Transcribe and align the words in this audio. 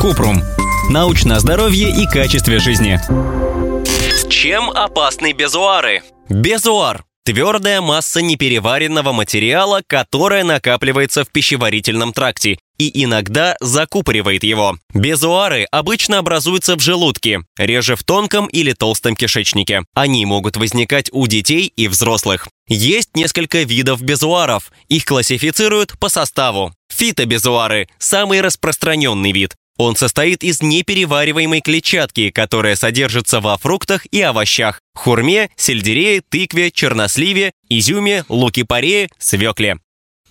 Купрум. 0.00 0.42
Научное 0.90 1.38
здоровье 1.38 1.90
и 1.90 2.06
качестве 2.06 2.58
жизни. 2.58 3.00
Чем 4.28 4.70
опасны 4.70 5.32
безуары? 5.32 6.02
Безуар– 6.28 7.04
твердая 7.24 7.80
масса 7.80 8.22
непереваренного 8.22 9.12
материала, 9.12 9.82
которая 9.86 10.44
накапливается 10.44 11.24
в 11.24 11.28
пищеварительном 11.30 12.12
тракте 12.12 12.58
и 12.78 13.04
иногда 13.04 13.56
закупоривает 13.60 14.44
его. 14.44 14.78
Безуары 14.94 15.66
обычно 15.70 16.18
образуются 16.18 16.76
в 16.76 16.80
желудке, 16.80 17.40
реже 17.58 17.96
в 17.96 18.04
тонком 18.04 18.46
или 18.46 18.72
толстом 18.72 19.16
кишечнике. 19.16 19.82
Они 19.94 20.24
могут 20.26 20.56
возникать 20.56 21.08
у 21.12 21.26
детей 21.26 21.72
и 21.74 21.88
взрослых. 21.88 22.48
Есть 22.68 23.14
несколько 23.14 23.62
видов 23.62 24.02
безуаров. 24.02 24.70
Их 24.88 25.04
классифицируют 25.04 25.98
по 25.98 26.08
составу. 26.08 26.72
Фитобезуары– 26.96 27.88
самый 27.98 28.40
распространенный 28.40 29.32
вид. 29.32 29.54
Он 29.76 29.96
состоит 29.96 30.42
из 30.42 30.62
неперевариваемой 30.62 31.60
клетчатки, 31.60 32.30
которая 32.30 32.74
содержится 32.74 33.42
во 33.42 33.58
фруктах 33.58 34.06
и 34.10 34.22
овощах, 34.22 34.80
хурме, 34.94 35.50
сельдерее, 35.56 36.22
тыкве, 36.22 36.70
черносливе, 36.70 37.52
изюме, 37.68 38.24
луки-порее, 38.30 39.10
свекле. 39.18 39.78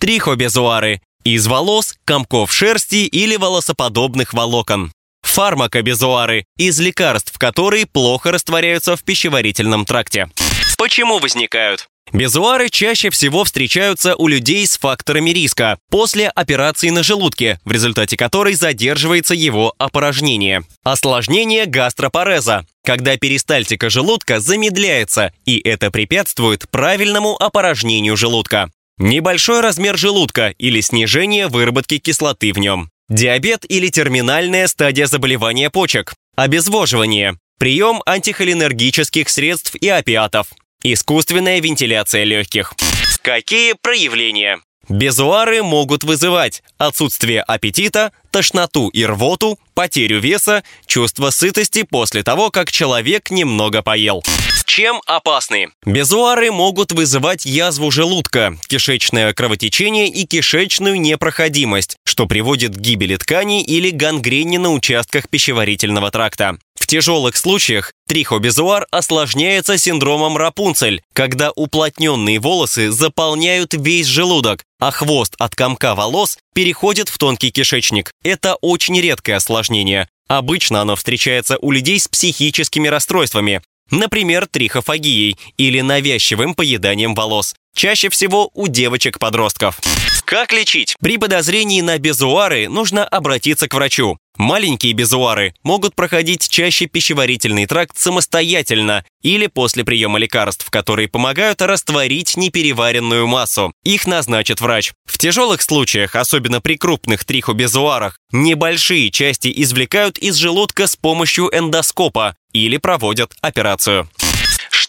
Трихобезуары– 0.00 1.00
из 1.24 1.46
волос, 1.46 1.94
комков 2.04 2.52
шерсти 2.52 3.06
или 3.06 3.36
волосоподобных 3.36 4.34
волокон. 4.34 4.90
Фармакобезуары– 5.22 6.46
из 6.56 6.80
лекарств, 6.80 7.38
которые 7.38 7.86
плохо 7.86 8.32
растворяются 8.32 8.96
в 8.96 9.04
пищеварительном 9.04 9.84
тракте. 9.84 10.28
Почему 10.76 11.18
возникают? 11.18 11.88
Безуары 12.12 12.68
чаще 12.68 13.10
всего 13.10 13.44
встречаются 13.44 14.14
у 14.14 14.28
людей 14.28 14.66
с 14.66 14.78
факторами 14.78 15.30
риска 15.30 15.78
после 15.90 16.28
операции 16.28 16.90
на 16.90 17.02
желудке, 17.02 17.58
в 17.64 17.72
результате 17.72 18.16
которой 18.16 18.54
задерживается 18.54 19.34
его 19.34 19.74
опорожнение. 19.78 20.62
Осложнение 20.84 21.66
гастропареза, 21.66 22.64
когда 22.84 23.16
перистальтика 23.16 23.90
желудка 23.90 24.38
замедляется, 24.38 25.32
и 25.44 25.58
это 25.58 25.90
препятствует 25.90 26.68
правильному 26.70 27.36
опорожнению 27.36 28.16
желудка. 28.16 28.70
Небольшой 28.98 29.60
размер 29.60 29.98
желудка 29.98 30.54
или 30.58 30.80
снижение 30.80 31.48
выработки 31.48 31.98
кислоты 31.98 32.52
в 32.52 32.58
нем. 32.58 32.90
Диабет 33.08 33.64
или 33.68 33.88
терминальная 33.88 34.68
стадия 34.68 35.06
заболевания 35.06 35.70
почек. 35.70 36.14
Обезвоживание. 36.36 37.38
Прием 37.58 38.02
антихолинергических 38.06 39.28
средств 39.28 39.74
и 39.74 39.88
опиатов. 39.88 40.48
Искусственная 40.82 41.60
вентиляция 41.60 42.24
легких. 42.24 42.74
Какие 43.22 43.74
проявления? 43.80 44.60
Безуары 44.88 45.64
могут 45.64 46.04
вызывать 46.04 46.62
отсутствие 46.78 47.42
аппетита, 47.42 48.12
тошноту 48.30 48.88
и 48.88 49.04
рвоту, 49.04 49.58
потерю 49.74 50.20
веса, 50.20 50.62
чувство 50.86 51.30
сытости 51.30 51.82
после 51.82 52.22
того, 52.22 52.50
как 52.50 52.70
человек 52.70 53.30
немного 53.30 53.82
поел. 53.82 54.22
Чем 54.66 55.00
опасны? 55.06 55.68
Безуары 55.84 56.50
могут 56.50 56.90
вызывать 56.90 57.46
язву 57.46 57.92
желудка, 57.92 58.58
кишечное 58.66 59.32
кровотечение 59.32 60.08
и 60.08 60.26
кишечную 60.26 61.00
непроходимость, 61.00 61.96
что 62.04 62.26
приводит 62.26 62.74
к 62.74 62.80
гибели 62.80 63.16
тканей 63.16 63.62
или 63.62 63.90
гангрене 63.90 64.58
на 64.58 64.72
участках 64.72 65.28
пищеварительного 65.28 66.10
тракта. 66.10 66.58
В 66.74 66.86
тяжелых 66.88 67.36
случаях 67.36 67.92
трихобезуар 68.08 68.86
осложняется 68.90 69.78
синдромом 69.78 70.36
Рапунцель, 70.36 71.02
когда 71.14 71.52
уплотненные 71.54 72.40
волосы 72.40 72.90
заполняют 72.90 73.72
весь 73.72 74.06
желудок, 74.06 74.64
а 74.80 74.90
хвост 74.90 75.34
от 75.38 75.54
комка 75.54 75.94
волос 75.94 76.38
переходит 76.54 77.08
в 77.08 77.18
тонкий 77.18 77.50
кишечник. 77.50 78.10
Это 78.24 78.56
очень 78.56 79.00
редкое 79.00 79.34
осложнение. 79.36 80.08
Обычно 80.28 80.80
оно 80.80 80.96
встречается 80.96 81.56
у 81.60 81.70
людей 81.70 82.00
с 82.00 82.08
психическими 82.08 82.88
расстройствами, 82.88 83.62
например, 83.90 84.46
трихофагией 84.46 85.36
или 85.56 85.80
навязчивым 85.80 86.54
поеданием 86.54 87.14
волос. 87.14 87.54
Чаще 87.76 88.08
всего 88.08 88.50
у 88.54 88.68
девочек-подростков. 88.68 89.78
Как 90.24 90.50
лечить? 90.50 90.96
При 90.98 91.18
подозрении 91.18 91.82
на 91.82 91.98
безуары 91.98 92.70
нужно 92.70 93.04
обратиться 93.04 93.68
к 93.68 93.74
врачу. 93.74 94.16
Маленькие 94.38 94.94
безуары 94.94 95.54
могут 95.62 95.94
проходить 95.94 96.48
чаще 96.48 96.86
пищеварительный 96.86 97.66
тракт 97.66 97.98
самостоятельно 97.98 99.04
или 99.20 99.46
после 99.46 99.84
приема 99.84 100.18
лекарств, 100.18 100.70
которые 100.70 101.08
помогают 101.08 101.60
растворить 101.60 102.38
непереваренную 102.38 103.26
массу. 103.26 103.74
Их 103.84 104.06
назначит 104.06 104.62
врач. 104.62 104.94
В 105.04 105.18
тяжелых 105.18 105.60
случаях, 105.60 106.14
особенно 106.14 106.62
при 106.62 106.76
крупных 106.78 107.26
трихобезуарах, 107.26 108.18
небольшие 108.32 109.10
части 109.10 109.52
извлекают 109.54 110.16
из 110.16 110.36
желудка 110.36 110.86
с 110.86 110.96
помощью 110.96 111.50
эндоскопа 111.52 112.36
или 112.52 112.78
проводят 112.78 113.34
операцию. 113.42 114.08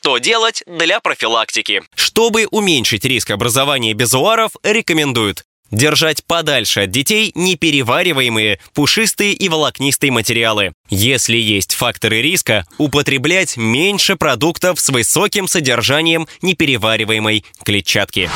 Что 0.07 0.19
делать 0.19 0.63
для 0.65 1.01
профилактики? 1.01 1.83
Чтобы 1.93 2.47
уменьшить 2.49 3.03
риск 3.03 3.29
образования 3.29 3.93
безуаров, 3.93 4.51
рекомендуют 4.63 5.43
Держать 5.71 6.23
подальше 6.23 6.81
от 6.81 6.91
детей 6.91 7.31
неперевариваемые, 7.35 8.59
пушистые 8.73 9.33
и 9.33 9.49
волокнистые 9.49 10.11
материалы. 10.11 10.73
Если 10.89 11.37
есть 11.37 11.73
факторы 11.73 12.21
риска, 12.21 12.65
употреблять 12.77 13.57
меньше 13.57 14.15
продуктов 14.15 14.79
с 14.79 14.89
высоким 14.89 15.47
содержанием 15.47 16.27
неперевариваемой 16.41 17.43
клетчатки. 17.63 18.29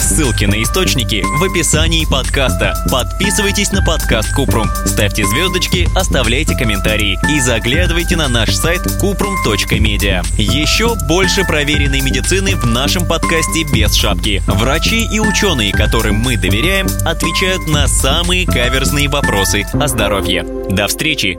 Ссылки 0.00 0.44
на 0.46 0.62
источники 0.62 1.22
в 1.22 1.44
описании 1.44 2.06
подкаста. 2.10 2.74
Подписывайтесь 2.90 3.72
на 3.72 3.84
подкаст 3.84 4.32
Купрум, 4.34 4.68
ставьте 4.86 5.26
звездочки, 5.26 5.88
оставляйте 5.94 6.56
комментарии 6.56 7.18
и 7.30 7.40
заглядывайте 7.40 8.16
на 8.16 8.28
наш 8.28 8.54
сайт 8.54 8.80
kuprum.media. 9.02 10.24
Еще 10.38 10.94
больше 11.08 11.44
проверенной 11.44 12.00
медицины 12.00 12.56
в 12.56 12.64
нашем 12.66 13.06
подкасте 13.06 13.64
без 13.72 13.94
шапки. 13.94 14.42
Врачи 14.46 15.06
и 15.12 15.20
ученые, 15.20 15.72
которым 15.72 16.16
мы 16.16 16.36
доверяем, 16.36 16.86
отвечают 17.04 17.66
на 17.68 17.86
самые 17.86 18.46
каверзные 18.46 19.08
вопросы 19.08 19.66
о 19.72 19.88
здоровье. 19.88 20.44
До 20.70 20.86
встречи 20.86 21.38